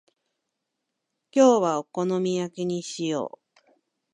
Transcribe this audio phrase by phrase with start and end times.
[1.31, 3.71] 今日はお好み焼きにしよう。